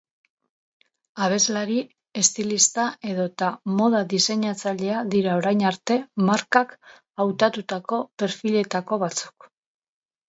[1.25, 1.75] Abeslari,
[2.21, 3.49] estilista edota
[3.81, 5.99] moda diseinatzailea dira orain arte
[6.31, 6.75] markak
[7.27, 9.51] hautatutako perfiletako batzuk.